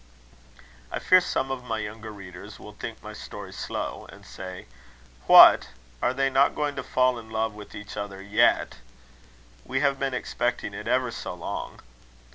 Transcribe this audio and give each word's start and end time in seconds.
I 0.91 0.97
fear 0.97 1.21
some 1.21 1.51
of 1.51 1.63
my 1.63 1.77
younger 1.77 2.09
readers 2.11 2.57
will 2.57 2.73
think 2.73 3.03
my 3.03 3.13
story 3.13 3.53
slow; 3.53 4.07
and 4.11 4.25
say: 4.25 4.65
"What! 5.27 5.67
are 6.01 6.11
they 6.11 6.27
not 6.27 6.55
going 6.55 6.75
to 6.77 6.81
fall 6.83 7.19
in 7.19 7.29
love 7.29 7.53
with 7.53 7.75
each 7.75 7.95
other 7.95 8.19
yet? 8.19 8.77
We 9.63 9.81
have 9.81 9.99
been 9.99 10.15
expecting 10.15 10.73
it 10.73 10.87
ever 10.87 11.11
so 11.11 11.35
long." 11.35 11.81